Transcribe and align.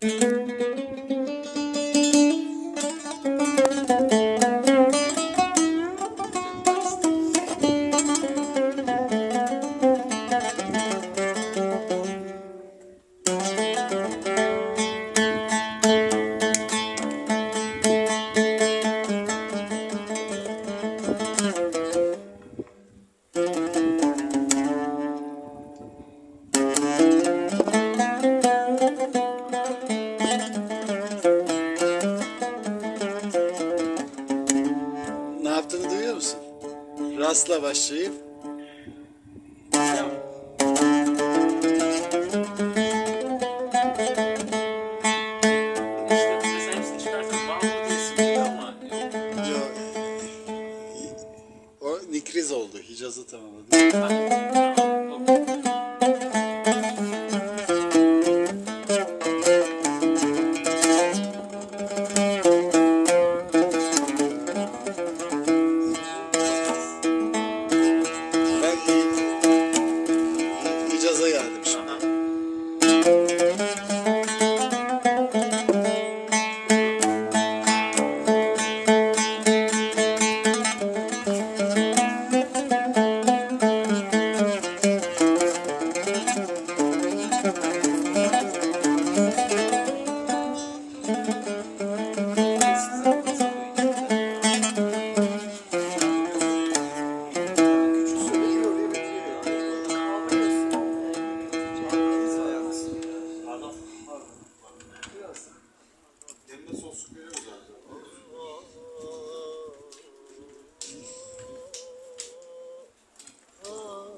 Música 0.00 0.57
Asla 37.48 37.62
başlayıp 37.62 38.27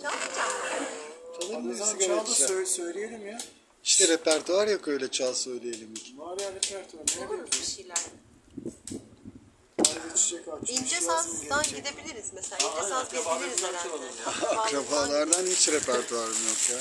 Çalır 0.03 1.59
mıyız 1.59 1.81
sigara 1.89 2.09
Çağda 2.09 2.31
içeceğim? 2.31 2.63
sö- 2.63 2.67
söyleyelim 2.67 3.27
ya. 3.27 3.39
İşte 3.85 4.09
repertuar 4.09 4.69
yok 4.69 4.89
öyle 4.89 5.11
çal 5.11 5.35
söyleyelim. 5.35 5.95
Var 6.17 6.39
ya 6.41 6.49
repertuar. 6.53 7.03
Ne 7.21 7.29
Olur 7.35 7.47
bir 7.53 7.67
şeyler. 7.67 7.97
İnce 10.69 11.01
sazdan 11.01 11.63
gidebiliriz 11.63 12.33
mesela. 12.35 12.57
İnce 12.59 12.89
saz 12.89 13.11
gidebiliriz 13.11 13.63
herhalde. 13.63 14.57
Akrabalardan 14.61 15.47
hiç 15.47 15.69
repertuarım 15.69 16.47
yok 16.49 16.71
ya. 16.71 16.77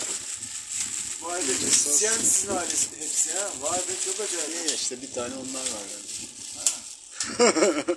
Vay 1.21 1.41
be 1.41 1.45
müzisyen 1.47 2.13
sizin 2.17 2.49
ailesi 2.55 3.01
hepsi 3.01 3.31
ha. 3.33 3.49
Vay 3.61 3.79
be 3.79 3.93
çok 4.05 4.13
acayip. 4.19 4.67
İyi 4.67 4.75
işte 4.75 5.01
bir 5.01 5.13
tane 5.13 5.33
onlar 5.35 5.61
var 5.61 5.85
yani. 5.91 7.89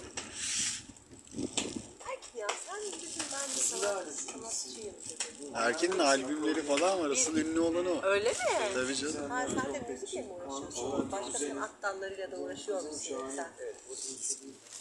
Erkenin 5.55 5.99
albümleri 5.99 6.63
falan 6.63 7.05
var. 7.05 7.11
Asıl 7.11 7.37
ünlü 7.37 7.61
olan 7.61 7.87
o. 7.87 8.03
Öyle 8.07 8.29
mi? 8.29 8.35
Tabii 8.75 8.97
canım. 8.97 9.31
Ha, 9.31 9.47
sen 9.65 9.75
de 9.75 9.87
müzikle 9.93 10.21
mi 10.23 10.27
uğraşıyorsun? 10.33 11.13
Başkasının 11.13 11.63
ak 11.63 11.71
dallarıyla 11.83 12.31
da 12.31 12.37
uğraşıyor 12.37 12.83
musun 12.83 13.23
sen? 13.37 13.51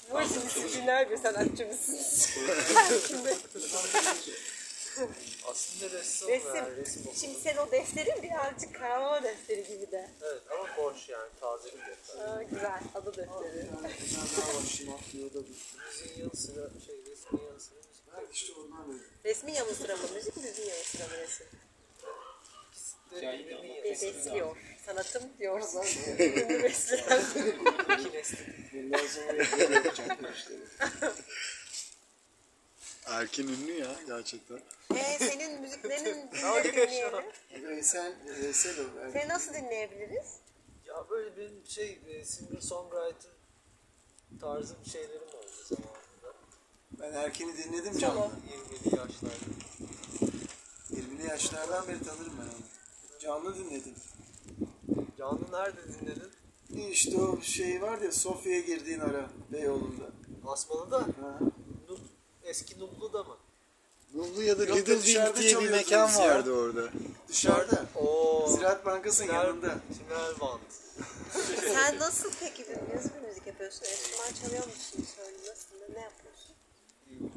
Bu 0.10 0.26
siz 0.26 0.74
günler 0.76 1.10
bir 1.10 1.18
sanatçı 1.18 1.68
mısınız? 1.68 2.30
Aslında 5.52 5.90
resim, 5.94 6.28
resim. 6.30 6.66
resim 6.82 7.04
Şimdi 7.22 7.40
sen 7.40 7.58
o 7.58 7.72
defterin 7.72 8.24
birazcık 8.24 8.76
karalama 8.76 9.24
defteri 9.24 9.68
gibi 9.80 9.92
de. 9.92 10.10
Evet 10.22 10.42
ama 10.60 10.68
boş 10.84 11.10
yani 11.10 11.30
taze 11.40 11.70
bir 11.70 11.80
defter. 11.86 12.26
Aa, 12.28 12.44
güzel 12.44 12.80
adı 12.96 13.08
defteri. 13.08 13.70
Müziğin 14.92 14.92
yanı 16.20 16.36
sıra 16.36 16.70
şey 16.88 16.98
resmin 17.06 17.42
yanı 17.42 17.60
sıra 17.60 17.81
işte 18.32 18.54
onlarla. 18.54 18.94
Resmin 19.26 19.54
yanı 19.54 19.76
sıra 19.76 19.96
mı? 19.96 20.02
Müzik 20.14 20.38
müziğin 20.38 20.70
yanı 20.70 20.84
sıra 20.84 21.04
mı 21.04 21.10
resim? 21.18 21.48
besliyor. 23.84 24.58
Sanatım 24.86 25.24
diyoruz. 25.40 25.74
Bunu 25.76 25.84
besleyen. 26.64 27.22
Bundan 28.74 29.08
sonra 29.08 29.46
Erkin 33.06 33.48
ünlü 33.48 33.72
ya 33.72 33.96
gerçekten. 34.08 34.60
Ee, 34.96 35.02
senin 35.20 35.62
müziklerin 35.62 36.30
dinleyelim. 36.32 37.16
Ee, 37.52 37.60
e, 37.60 37.68
Veysel, 37.68 38.14
Veysel 38.44 38.80
o. 38.80 38.84
Seni 39.14 39.30
nasıl 39.30 39.54
dinleyebiliriz? 39.54 40.36
Ya 40.86 41.10
böyle 41.10 41.38
benim 41.38 41.64
şey, 41.68 42.00
e, 42.08 42.26
singer 42.26 42.62
songwriter 42.62 43.32
tarzı 44.42 44.76
bir 44.86 44.90
şeylerim 44.90 45.24
oldu 45.28 45.46
zamanında. 45.66 46.01
Ben 47.02 47.14
Erken'i 47.14 47.58
dinledim 47.58 48.00
canlı. 48.00 48.20
27 48.86 48.96
20'li 48.96 49.00
yaşlarda. 49.00 49.46
20'li 50.94 51.30
yaşlardan 51.30 51.88
beri 51.88 52.04
tanırım 52.04 52.34
ben 52.38 52.44
onu. 52.44 52.64
Canlı 53.20 53.56
dinledim. 53.56 53.94
Canlı 55.18 55.40
nerede 55.52 55.82
dinledin? 55.94 56.30
İşte 56.92 57.18
o 57.22 57.42
şey 57.42 57.82
var 57.82 58.02
ya 58.02 58.12
Sofya'ya 58.12 58.60
girdiğin 58.60 59.00
ara 59.00 59.30
Beyoğlu'nda. 59.52 60.04
Asmalı'da? 60.48 60.98
Ha. 61.00 61.40
Nub, 61.90 61.98
eski 62.44 62.80
Nublu'da 62.80 63.24
mı? 63.24 63.38
Nublu 64.16 64.44
ya 64.44 64.60
da 64.60 64.64
Little 64.64 64.96
Big 64.96 65.38
diye 65.44 65.60
bir 65.62 65.72
mekan 65.72 66.16
vardı 66.16 66.52
orada. 66.52 66.90
Dışarıda. 67.28 67.86
Oo. 67.96 68.48
Ziraat 68.50 68.86
Bankası'nın 68.86 69.34
yanında. 69.34 69.68
Tiner 69.68 70.40
Band. 70.40 70.60
Sen 71.74 72.00
nasıl 72.00 72.30
peki 72.40 72.66
bir 72.70 72.96
müzik 73.28 73.48
yapıyorsun? 73.48 73.82
Enstrüman 73.86 74.34
çalıyor 74.44 74.66
musun? 74.68 75.06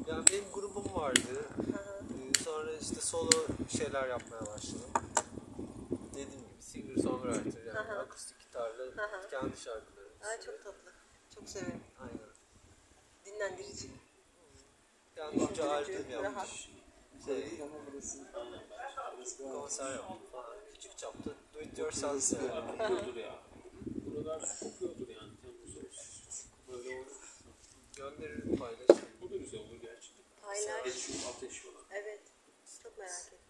Yani 0.07 0.23
benim 0.31 0.45
grubum 0.53 0.93
vardı. 0.95 1.19
Ee, 1.59 2.43
sonra 2.43 2.71
işte 2.81 3.01
solo 3.01 3.29
şeyler 3.77 4.07
yapmaya 4.07 4.41
başladım. 4.45 4.89
Dediğim 6.11 6.29
gibi 6.29 6.61
singer 6.61 6.95
songwriter 6.95 7.63
yani 7.63 7.79
akustik 7.91 8.39
gitarla 8.39 9.09
kendi 9.29 9.57
şarkıları. 9.57 10.09
Ay 10.29 10.41
çok 10.41 10.63
tatlı. 10.63 10.91
Çok 11.35 11.49
severim. 11.49 11.81
Aynen. 11.99 12.29
Dinlendirici. 13.25 13.87
Hmm. 13.87 13.91
Yani 15.15 15.47
önce 15.49 15.63
albüm 15.63 16.09
yapmış. 16.09 16.69
Şey, 17.25 17.43
konser 19.53 19.91
yapmış 19.91 20.29
falan. 20.31 20.55
Küçük 20.73 20.97
çapta. 20.97 21.31
Do 21.53 21.61
it 21.61 21.77
yourself. 21.79 22.33
Okuyordur 22.73 23.15
ya. 23.15 23.35
Buralar 23.85 24.49
okuyordur 24.65 25.07
yani. 25.07 25.31
Böyle 26.67 26.89
olur. 26.89 27.35
Gönderirim 27.97 28.57
paylaşırım. 28.57 28.97
Bu 29.21 29.29
da 29.31 29.37
güzel 29.37 29.59
olur 29.59 29.81
yani. 29.83 29.94
Evet. 31.91 32.21
Çok 32.83 32.97
merak 32.97 33.25
ettim. 33.31 33.41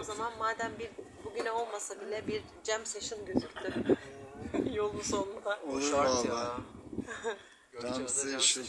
O 0.00 0.04
zaman 0.04 0.38
madem 0.38 0.72
bir 0.78 0.90
bugüne 1.24 1.50
olmasa 1.52 2.00
bile 2.00 2.26
bir 2.26 2.42
jam 2.66 2.86
session 2.86 3.26
gözüktü. 3.26 3.96
Yolun 4.74 5.02
sonunda. 5.02 5.60
O 5.72 5.80
şart 5.80 6.24
ya. 6.24 6.56
Jam 7.82 8.08
session. 8.08 8.64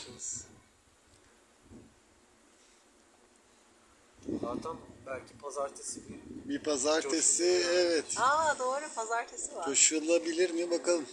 Zaten 4.41 4.75
belki 5.05 5.37
pazartesi 5.37 6.01
bir... 6.09 6.15
Bir 6.49 6.63
pazartesi 6.63 7.43
evet. 7.69 8.15
Aa 8.19 8.59
doğru 8.59 8.85
pazartesi 8.95 9.55
var. 9.55 9.65
Koşulabilir 9.65 10.51
mi 10.51 10.71
bakalım. 10.71 11.05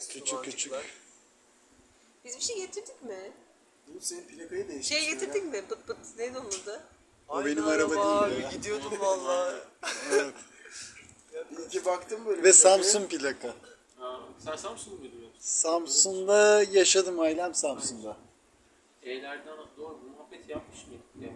Küçük 0.00 0.44
küçük. 0.44 0.72
Biz 2.24 2.36
bir 2.36 2.40
şey 2.42 2.56
getirdik 2.56 3.02
mi? 3.02 3.32
Bu 3.88 4.00
senin 4.00 4.22
plakayı 4.22 4.68
değiştirdik. 4.68 4.98
Şey 5.02 5.10
getirdik 5.12 5.42
ya. 5.44 5.50
mi? 5.50 5.70
Bıt 5.70 5.88
bıt 5.88 5.96
neydi 6.18 6.38
onun 6.38 6.48
adı? 6.48 6.82
O 7.28 7.44
benim 7.44 7.64
araba, 7.68 7.92
araba 7.92 8.30
değil. 8.30 8.36
Abi, 8.38 8.42
ya. 8.44 8.50
gidiyordum 8.50 8.92
valla. 9.00 9.54
Bir 11.50 11.64
iki 11.66 11.84
baktım 11.84 12.20
böyle. 12.26 12.42
Ve 12.42 12.52
Samsung 12.52 13.08
plaka. 13.10 13.54
Ha, 13.96 14.20
sen 14.44 14.56
Samsun'da 14.56 14.98
biliyorsun? 15.02 15.32
Samsun'da 15.40 16.62
yaşadım 16.72 17.20
ailem 17.20 17.54
Samsun'da. 17.54 18.16
E'lerden 19.02 19.56
doğru 19.76 19.98
bu 20.04 20.08
muhabbet 20.08 20.48
yapmış 20.48 20.78
mıydı? 20.86 21.02
ya? 21.26 21.28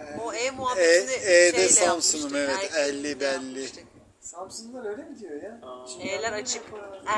Ee, 0.00 0.20
o 0.24 0.32
e, 0.32 0.38
e 0.38 0.50
muhabbetini 0.50 1.12
e, 1.12 1.32
e 1.46 1.50
şeyle 1.52 1.68
Samsun'um 1.68 2.36
evet. 2.36 2.72
Elli 2.78 3.20
belli. 3.20 3.60
Yapmıştık. 3.62 3.89
Samsunlar 4.30 4.84
öyle 4.86 5.02
mi 5.04 5.18
diyor 5.20 5.42
ya? 5.42 5.60
Şimdi 5.88 6.04
E'ler 6.06 6.32
açık. 6.32 6.62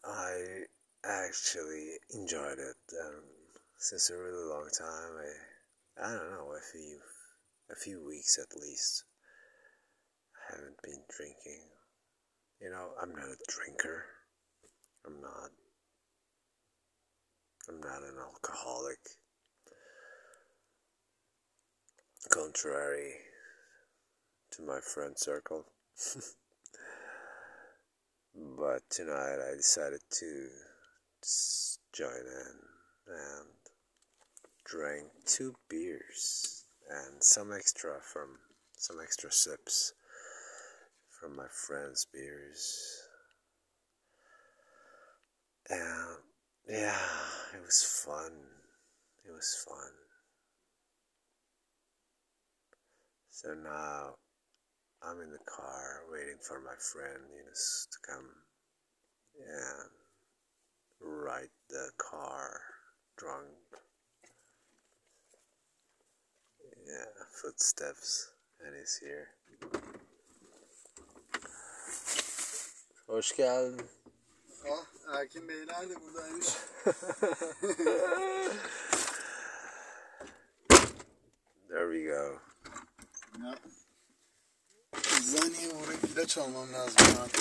I 0.06 0.62
actually 1.04 1.98
enjoyed 2.14 2.60
it 2.60 2.78
um, 3.06 3.24
since 3.80 4.10
a 4.10 4.18
really 4.18 4.48
long 4.52 4.70
time. 4.78 5.12
I, 5.18 6.06
I 6.06 6.10
don't 6.14 6.32
know, 6.32 6.54
a 6.56 6.62
few, 6.72 6.98
a 7.72 7.76
few 7.76 8.06
weeks 8.06 8.38
at 8.40 8.60
least. 8.62 9.04
I 10.38 10.56
haven't 10.56 10.82
been 10.84 11.02
drinking. 11.18 11.64
You 12.62 12.70
know, 12.72 12.90
I'm 13.02 13.12
not 13.12 13.26
a 13.32 13.44
drinker. 13.48 14.06
I'm 15.06 15.20
not. 15.22 15.50
I'm 17.70 17.80
not 17.80 18.04
an 18.04 18.18
alcoholic 18.20 19.00
contrary 22.30 23.14
to 24.52 24.62
my 24.62 24.80
friend 24.80 25.18
circle. 25.18 25.66
but 28.36 28.82
tonight 28.90 29.38
I 29.52 29.56
decided 29.56 30.02
to 30.20 30.48
join 31.94 32.12
in 32.12 32.60
and 33.16 33.48
drank 34.66 35.08
two 35.26 35.56
beers 35.70 36.66
and 36.90 37.24
some 37.24 37.52
extra 37.54 38.00
from 38.02 38.40
some 38.78 38.98
extra 39.02 39.30
sips 39.32 39.94
from 41.10 41.36
my 41.36 41.48
friend's 41.50 42.06
beers. 42.12 43.04
And 45.70 46.18
yeah, 46.70 46.98
it 47.54 47.62
was 47.64 47.84
fun. 47.84 48.32
It 49.28 49.32
was 49.32 49.54
fun. 49.68 49.92
So 53.42 53.56
now 53.64 54.14
I'm 55.02 55.20
in 55.20 55.32
the 55.32 55.44
car 55.58 56.02
waiting 56.14 56.36
for 56.48 56.60
my 56.62 56.76
friend 56.94 57.24
Yunus 57.36 57.88
to 57.92 58.12
come 58.12 58.30
and 59.40 61.16
ride 61.26 61.48
the 61.68 61.90
car 61.98 62.60
drunk. 63.18 63.48
Yeah, 66.86 67.06
footsteps, 67.42 68.30
and 68.64 68.76
he's 68.78 69.00
here. 69.04 69.30
Hoş 73.10 73.36
geldin. 73.36 73.80
Ah, 74.72 75.16
Erkin 75.18 75.48
Bey 75.48 75.68
nerede 75.68 76.02
buradaymış? 76.02 76.58
ilaç 86.22 86.38
almam 86.38 86.74
lazım 86.74 86.96
abi. 87.24 87.32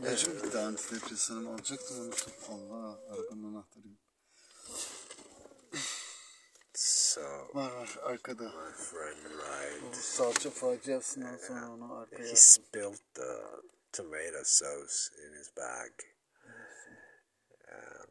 İlacım 0.00 0.42
bitti 0.42 0.58
antidepresanım 0.58 1.48
alacaktım 1.48 2.00
unuttum. 2.00 2.32
Allah 2.48 2.98
arabanın 3.10 3.54
anahtarı 3.54 3.82
gibi. 3.84 3.96
So, 6.74 7.20
Var 7.54 7.70
var 7.72 7.96
arkada. 8.02 8.44
my 9.82 9.94
salça 9.96 10.50
faciasından 10.50 11.36
sonra 11.46 11.70
onu 11.70 11.94
arkaya 11.94 12.28
he 12.32 12.36
spilled 12.36 12.98
the 13.14 13.44
tomato 13.92 14.44
sauce 14.44 15.24
in 15.26 15.38
his 15.38 15.56
bag. 15.56 15.92
Um, 17.72 18.06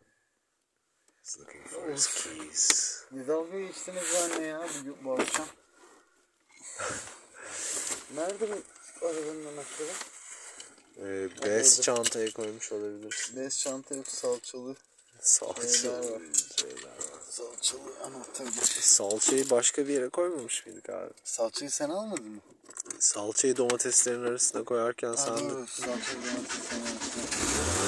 he's 1.19 1.37
looking 1.39 1.67
for 1.67 1.89
his 1.91 2.23
keys. 2.23 2.95
Ne 3.11 3.27
dalga 3.27 3.59
geçtiniz 3.59 4.13
benimle 4.13 4.43
ya 4.45 4.69
bu, 4.85 5.03
bu 5.03 5.13
akşam? 5.13 5.47
Nerede 8.15 8.49
bu? 8.51 8.63
Arabanın 9.01 9.45
Ee, 11.03 11.29
bez 11.43 11.81
çantaya 11.81 12.31
koymuş 12.33 12.71
olabilir. 12.71 13.31
Bez 13.35 13.59
çanta 13.59 13.95
yok 13.95 14.07
salçalı. 14.07 14.75
Salçalı. 15.21 16.19
Salçalı 17.35 17.81
anahtar 18.05 18.45
getirmiş. 18.45 18.85
Salçayı 18.85 19.49
başka 19.49 19.87
bir 19.87 19.93
yere 19.93 20.09
koymamış 20.09 20.65
mıydık 20.65 20.89
abi? 20.89 21.09
Salçayı 21.23 21.71
sen 21.71 21.89
almadın 21.89 22.25
mı? 22.29 22.39
Salçayı 22.99 23.57
domateslerin 23.57 24.23
arasına 24.23 24.63
koyarken 24.63 25.13
sandım. 25.15 25.57
Evet, 25.59 25.69
salçayı 25.69 26.21
domateslerin 26.25 26.85
arasına. 26.85 27.81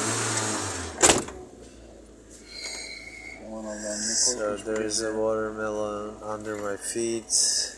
Aman 3.48 3.64
Allah'ım 3.64 4.02
ne 4.02 4.16
So 4.16 4.58
there 4.66 4.86
is 4.88 5.02
a 5.04 5.08
watermelon 5.12 6.16
under 6.22 6.54
my 6.56 6.78
feet. 6.78 7.78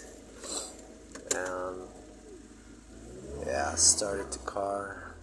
And 1.36 1.75
started 3.78 4.32
the 4.32 4.40
car. 4.40 5.16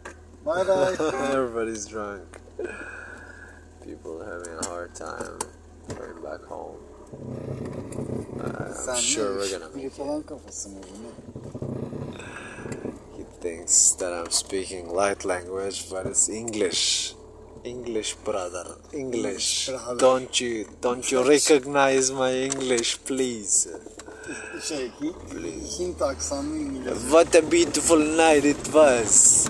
Bye 0.44 0.64
bye. 0.64 0.96
Everybody's 1.32 1.86
drunk. 1.86 2.22
People 3.84 4.22
are 4.22 4.38
having 4.38 4.58
a 4.64 4.68
hard 4.68 4.94
time 4.94 5.38
going 5.88 6.22
back 6.22 6.42
home. 6.44 6.80
Uh, 8.40 8.90
I'm 8.92 9.00
sure 9.02 9.36
we're 9.36 9.58
gonna 9.58 9.74
meet. 9.74 9.92
He 13.16 13.22
thinks 13.40 13.92
that 13.92 14.12
I'm 14.12 14.30
speaking 14.30 14.88
light 14.92 15.24
language, 15.24 15.90
but 15.90 16.06
it's 16.06 16.28
English. 16.28 17.14
English, 17.64 18.14
brother. 18.14 18.76
English. 18.92 19.70
Don't 19.98 20.40
you 20.40 20.68
don't 20.80 21.10
you 21.10 21.26
recognize 21.26 22.10
my 22.10 22.32
English, 22.34 22.98
please? 23.04 23.68
şey 24.62 24.90
Hint 25.78 26.02
aksanlı 26.02 26.94
What 27.10 27.34
a 27.36 27.50
beautiful 27.52 28.00
night 28.00 28.44
it 28.44 28.72
was. 28.74 29.46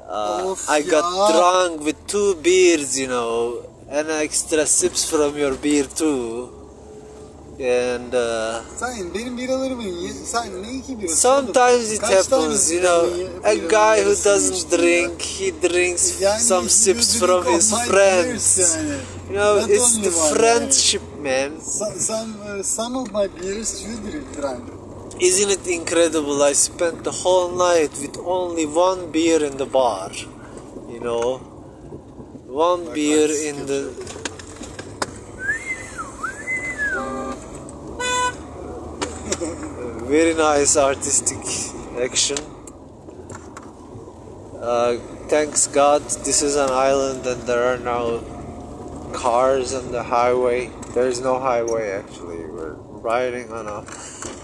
uh, 0.10 0.42
of 0.52 0.66
I 0.70 0.78
ya. 0.80 0.92
got 0.92 1.06
drunk 1.34 1.86
with 1.86 1.98
two 2.08 2.36
beers, 2.44 2.98
you 3.00 3.08
know, 3.08 3.64
and 3.92 4.10
extra 4.10 4.66
sips 4.66 5.10
from 5.10 5.38
your 5.38 5.54
beer 5.64 5.86
too 5.98 6.50
and 7.60 8.14
uh, 8.16 8.62
sometimes 8.68 9.12
it 11.92 12.02
happens, 12.02 12.72
you 12.72 12.82
know. 12.82 13.42
A 13.46 13.58
guy 13.68 14.00
who 14.02 14.16
doesn't 14.16 14.70
drink, 14.80 15.22
he 15.22 15.52
drinks 15.52 16.20
some 16.46 16.68
sips 16.68 17.20
from 17.20 17.46
his 17.46 17.72
friends. 17.86 18.76
You 19.30 19.36
know, 19.36 19.66
it's 19.68 19.98
the 19.98 20.12
friendship, 20.36 21.02
man. 21.20 21.60
Some, 21.62 21.94
some, 21.94 22.42
uh, 22.42 22.64
some 22.64 22.96
of 22.98 23.12
my 23.12 23.28
beers 23.28 23.84
you 23.84 23.96
drink, 23.98 24.28
Isn't 25.20 25.50
it 25.52 25.68
incredible? 25.68 26.42
I 26.42 26.54
spent 26.54 27.04
the 27.04 27.12
whole 27.12 27.56
night 27.56 27.92
with 28.02 28.18
only 28.26 28.66
one 28.66 29.12
beer 29.12 29.44
in 29.44 29.58
the 29.58 29.66
bar. 29.66 30.12
You 30.90 31.00
know, 31.00 31.38
one 32.48 32.94
beer 32.94 33.30
in 33.30 33.66
the 33.68 34.13
very 40.14 40.36
nice 40.36 40.78
artistic 40.78 41.40
action 42.00 42.38
uh, 44.62 44.96
thanks 45.28 45.66
god 45.66 46.04
this 46.28 46.44
is 46.44 46.56
an 46.56 46.70
island 46.70 47.26
and 47.26 47.42
there 47.48 47.64
are 47.74 47.80
no 47.80 49.12
cars 49.16 49.74
on 49.74 49.92
the 49.92 50.04
highway 50.04 50.70
there 50.94 51.08
is 51.08 51.20
no 51.20 51.40
highway 51.40 51.90
actually 51.94 52.46
we're 52.46 52.76
riding 53.14 53.52
on 53.52 53.66
a 53.68 53.82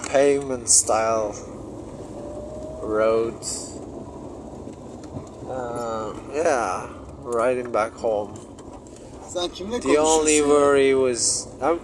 pavement 0.10 0.68
style 0.68 1.34
road 2.82 3.36
uh, 5.56 6.12
yeah 6.34 6.90
riding 7.20 7.72
back 7.72 7.92
home 7.92 8.34
the 9.36 9.98
only 10.00 10.42
worry 10.42 10.96
was 10.96 11.48
I'm 11.62 11.80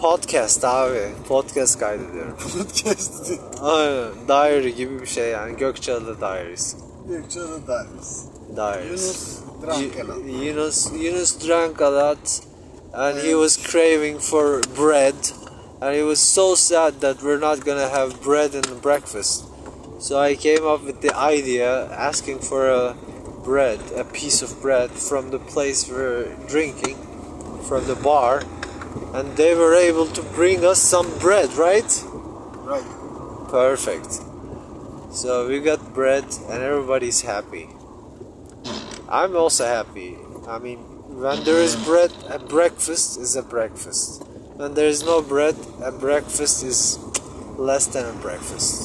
podcast 0.00 0.64
abi. 0.64 1.12
Podcast 1.28 1.78
kaydediyorum. 1.78 2.36
Podcast 2.36 3.28
değil. 3.28 3.40
Aynen. 3.60 4.04
Diary 4.28 4.68
gibi 4.76 5.00
bir 5.00 5.06
şey 5.06 5.30
yani. 5.30 5.56
Gökçeada 5.56 6.20
Diaries. 6.20 6.74
Gökçeada 7.08 7.60
Diaries. 7.66 8.22
Diaries. 8.56 9.42
Yunus 9.42 9.48
drank 9.62 9.98
a 9.98 10.04
lot. 10.04 10.26
Yunus, 10.46 10.88
Yunus 11.00 11.48
drank 11.48 11.82
a 11.82 11.92
lot. 11.92 12.40
And 12.92 13.18
he 13.18 13.32
was 13.34 13.56
craving 13.72 14.18
for 14.18 14.60
bread. 14.76 15.14
And 15.80 15.94
he 15.96 16.02
was 16.02 16.18
so 16.18 16.56
sad 16.56 17.00
that 17.00 17.20
we're 17.22 17.40
not 17.40 17.64
gonna 17.64 17.88
have 17.88 18.22
bread 18.24 18.54
in 18.54 18.62
breakfast. 18.84 19.44
So 20.00 20.18
I 20.24 20.34
came 20.36 20.66
up 20.66 20.86
with 20.86 21.02
the 21.02 21.12
idea 21.36 21.86
asking 21.92 22.38
for 22.38 22.68
a 22.68 22.94
bread, 23.44 23.78
a 23.96 24.04
piece 24.04 24.42
of 24.42 24.62
bread 24.62 24.90
from 24.90 25.30
the 25.30 25.38
place 25.38 25.88
we're 25.88 26.28
drinking, 26.48 26.96
from 27.68 27.84
the 27.86 27.94
bar 28.04 28.42
and 29.14 29.36
they 29.36 29.54
were 29.54 29.74
able 29.74 30.06
to 30.06 30.22
bring 30.22 30.64
us 30.64 30.80
some 30.80 31.18
bread, 31.18 31.52
right? 31.54 32.04
Right. 32.12 32.86
Perfect. 33.50 34.06
So 35.12 35.48
we 35.48 35.60
got 35.60 35.92
bread 35.92 36.24
and 36.48 36.62
everybody's 36.62 37.22
happy. 37.22 37.68
I'm 39.08 39.36
also 39.36 39.64
happy. 39.66 40.16
I 40.46 40.58
mean, 40.58 40.78
when 41.20 41.42
there 41.44 41.60
is 41.60 41.74
bread, 41.74 42.12
a 42.28 42.38
breakfast 42.38 43.18
is 43.18 43.34
a 43.34 43.42
breakfast. 43.42 44.22
When 44.56 44.74
there 44.74 44.86
is 44.86 45.02
no 45.04 45.20
bread, 45.22 45.56
a 45.82 45.90
breakfast 45.90 46.62
is 46.62 46.98
less 47.58 47.86
than 47.86 48.04
a 48.06 48.12
breakfast. 48.20 48.84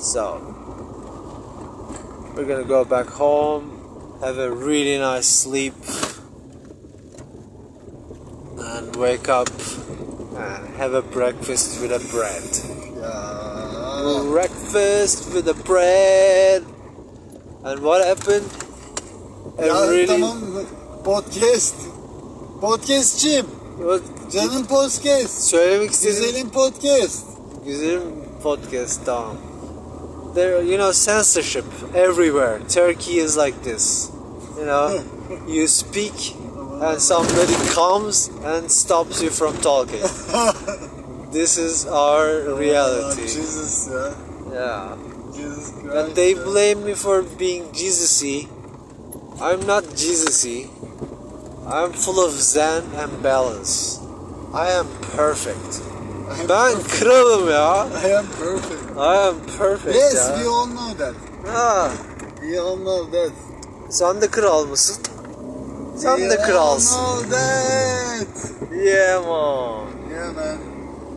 So, 0.00 0.42
we're 2.34 2.46
gonna 2.46 2.64
go 2.64 2.84
back 2.84 3.06
home, 3.08 4.16
have 4.20 4.38
a 4.38 4.50
really 4.50 4.98
nice 4.98 5.26
sleep 5.26 5.74
wake 9.00 9.30
up 9.30 9.48
and 10.36 10.76
have 10.76 10.92
a 10.92 11.00
breakfast 11.00 11.80
with 11.80 11.90
a 11.90 12.02
bread. 12.14 12.44
Yeah. 13.02 14.28
Breakfast 14.30 15.32
with 15.32 15.48
a 15.48 15.54
bread. 15.54 16.60
And 17.64 17.76
what 17.86 18.04
happened? 18.04 18.44
Ya 19.58 19.80
really... 19.88 20.04
tamam 20.06 20.66
podcast. 21.04 21.76
Podcastçim. 22.60 23.46
Canım 24.32 24.66
podcast. 24.68 25.48
Söylemek 25.48 25.90
istedim. 25.90 26.14
Güzelim 26.16 26.50
podcast. 26.50 27.24
Güzelim 27.66 28.02
podcast 28.42 29.00
tamam. 29.06 29.36
There, 30.34 30.62
you 30.62 30.76
know, 30.76 30.92
censorship 30.92 31.64
everywhere. 31.94 32.60
Turkey 32.68 33.16
is 33.18 33.36
like 33.36 33.56
this. 33.64 34.10
You 34.58 34.64
know, 34.66 35.00
you 35.48 35.66
speak 35.68 36.36
and 36.80 37.00
somebody 37.00 37.54
comes 37.76 38.28
and 38.42 38.70
stops 38.70 39.20
you 39.20 39.28
from 39.28 39.56
talking. 39.58 40.00
this 41.30 41.58
is 41.58 41.86
our 41.86 42.26
oh, 42.26 42.56
reality. 42.58 43.20
Oh, 43.22 43.22
Jesus, 43.22 43.88
yeah. 43.88 44.16
Yeah. 44.50 44.96
Jesus 45.36 45.70
Christ, 45.72 45.88
and 45.94 46.16
they 46.16 46.34
yeah. 46.34 46.42
blame 46.42 46.84
me 46.86 46.94
for 46.94 47.22
being 47.22 47.64
Jesusy. 47.66 48.48
I'm 49.40 49.66
not 49.66 49.84
Jesusy. 49.92 50.68
I'm 51.70 51.92
full 51.92 52.24
of 52.24 52.32
zen 52.32 52.82
and 52.96 53.22
balance. 53.22 54.00
I 54.52 54.70
am 54.72 54.88
perfect. 55.14 55.82
I 56.32 56.40
am 56.40 56.46
ben 56.46 56.48
perfect. 56.48 56.94
kralım 57.04 57.44
ya. 57.50 57.86
I 57.92 58.08
am 58.18 58.26
perfect. 58.26 58.82
I 58.96 59.14
am 59.28 59.36
perfect 59.56 59.94
Yes, 59.94 60.14
ya. 60.16 60.36
we 60.40 60.44
all 60.48 60.66
know 60.66 60.92
that. 60.96 61.14
Ah. 61.46 61.88
We 62.40 62.58
all 62.58 62.76
know 62.80 63.04
that. 63.12 63.32
Sen 63.92 64.18
de 64.20 64.26
kral 64.28 64.66
mısın? 64.66 64.96
Sen 66.00 66.28
de 66.30 66.36
kralsın. 66.36 67.00
Yeah, 68.84 69.20
man. 69.28 69.86
Yeah, 70.10 70.32
man. 70.36 70.69